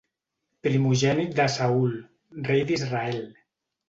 [0.67, 1.93] Primogènit de Saül,
[2.47, 3.21] rei d'Israel.